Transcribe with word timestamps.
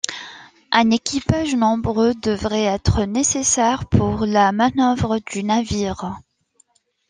Un 0.71 0.89
équipage 0.89 1.53
nombreux 1.55 2.15
devrait 2.15 2.63
être 2.63 3.03
nécessaire 3.05 3.85
pour 3.87 4.25
la 4.25 4.51
manœuvre 4.51 5.19
du 5.19 5.43
navire. 5.43 6.17